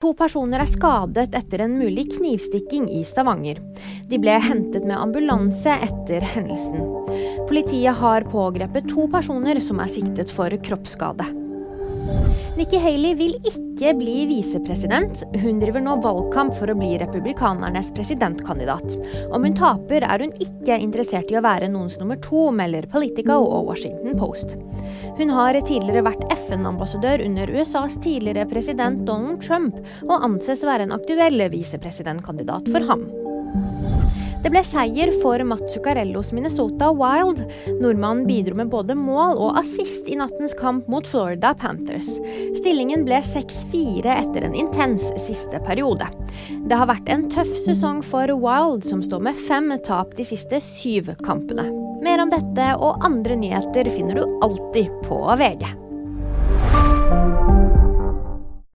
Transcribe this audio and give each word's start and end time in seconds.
To 0.00 0.14
personer 0.16 0.62
er 0.62 0.68
skadet 0.70 1.34
etter 1.36 1.60
en 1.66 1.74
mulig 1.76 2.06
knivstikking 2.14 2.86
i 2.96 3.02
Stavanger. 3.04 3.58
De 4.08 4.16
ble 4.16 4.38
hentet 4.40 4.86
med 4.88 4.96
ambulanse 4.96 5.74
etter 5.84 6.24
hendelsen. 6.24 6.86
Politiet 7.50 8.00
har 8.00 8.24
pågrepet 8.32 8.88
to 8.88 9.04
personer 9.12 9.60
som 9.60 9.82
er 9.84 9.92
siktet 9.92 10.32
for 10.32 10.56
kroppsskade. 10.64 11.26
Nikki 12.56 12.80
Haley 12.80 13.12
vil 13.18 13.36
ikke 13.42 13.69
bli 13.96 14.26
visepresident. 14.28 15.22
Hun 15.40 15.60
driver 15.62 15.80
nå 15.80 15.96
valgkamp 16.04 16.52
for 16.58 16.70
å 16.70 16.76
bli 16.76 16.92
republikanernes 17.00 17.88
presidentkandidat. 17.96 18.98
Om 19.32 19.46
hun 19.48 19.56
taper, 19.56 20.04
er 20.04 20.24
hun 20.24 20.34
ikke 20.44 20.76
interessert 20.84 21.32
i 21.32 21.38
å 21.40 21.44
være 21.44 21.70
noens 21.72 21.96
nummer 22.00 22.20
to, 22.24 22.48
melder 22.52 22.88
Politico 22.92 23.38
og 23.40 23.72
Washington 23.72 24.18
Post. 24.20 24.54
Hun 25.16 25.32
har 25.32 25.56
tidligere 25.56 26.04
vært 26.10 26.26
FN-ambassadør 26.36 27.24
under 27.24 27.50
USAs 27.56 27.96
tidligere 28.04 28.48
president 28.52 29.06
Donald 29.08 29.40
Trump, 29.44 29.80
og 30.08 30.28
anses 30.28 30.66
være 30.66 30.88
en 30.88 30.96
aktuell 30.96 31.48
visepresidentkandidat 31.52 32.68
for 32.74 32.84
ham. 32.92 33.08
Det 34.40 34.48
ble 34.48 34.60
seier 34.64 35.10
for 35.20 35.42
Matt 35.44 35.66
Zuccarellos 35.72 36.30
Minnesota 36.32 36.88
Wild. 36.96 37.42
Nordmannen 37.80 38.24
bidro 38.26 38.56
med 38.56 38.70
både 38.72 38.94
mål 38.96 39.36
og 39.36 39.58
assist 39.60 40.08
i 40.08 40.16
nattens 40.16 40.54
kamp 40.56 40.88
mot 40.88 41.06
Florida 41.06 41.52
Panthers. 41.60 42.08
Stillingen 42.56 43.04
ble 43.04 43.18
6-4 43.26 44.14
etter 44.14 44.46
en 44.48 44.56
intens 44.56 45.10
siste 45.20 45.60
periode. 45.66 46.08
Det 46.70 46.80
har 46.80 46.88
vært 46.88 47.12
en 47.12 47.28
tøff 47.32 47.52
sesong 47.66 48.00
for 48.06 48.32
Wild, 48.32 48.88
som 48.88 49.04
står 49.04 49.28
med 49.28 49.44
fem 49.48 49.74
tap 49.84 50.16
de 50.16 50.24
siste 50.24 50.62
syv 50.64 51.12
kampene. 51.26 51.68
Mer 52.00 52.24
om 52.24 52.32
dette 52.32 52.72
og 52.80 53.04
andre 53.04 53.36
nyheter 53.36 53.92
finner 53.92 54.22
du 54.22 54.40
alltid 54.40 54.88
på 55.04 55.20
VG. 55.36 55.68